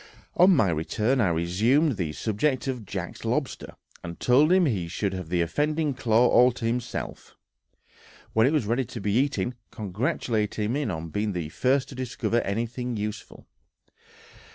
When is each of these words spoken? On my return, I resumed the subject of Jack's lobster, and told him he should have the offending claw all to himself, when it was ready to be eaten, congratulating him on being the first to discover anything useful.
On 0.35 0.49
my 0.55 0.69
return, 0.71 1.21
I 1.21 1.27
resumed 1.27 1.95
the 1.95 2.11
subject 2.11 2.65
of 2.67 2.87
Jack's 2.87 3.23
lobster, 3.23 3.75
and 4.03 4.19
told 4.19 4.51
him 4.51 4.65
he 4.65 4.87
should 4.87 5.13
have 5.13 5.29
the 5.29 5.41
offending 5.41 5.93
claw 5.93 6.27
all 6.27 6.51
to 6.53 6.65
himself, 6.65 7.35
when 8.33 8.47
it 8.47 8.51
was 8.51 8.65
ready 8.65 8.83
to 8.83 8.99
be 8.99 9.13
eaten, 9.13 9.53
congratulating 9.69 10.73
him 10.75 10.89
on 10.89 11.09
being 11.09 11.33
the 11.33 11.49
first 11.49 11.87
to 11.89 11.93
discover 11.93 12.41
anything 12.41 12.97
useful. 12.97 13.45